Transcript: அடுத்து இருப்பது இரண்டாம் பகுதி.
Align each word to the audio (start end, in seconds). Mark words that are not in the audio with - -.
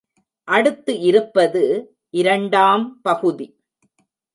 அடுத்து 0.47 0.93
இருப்பது 0.99 1.63
இரண்டாம் 2.13 2.85
பகுதி. 3.01 3.47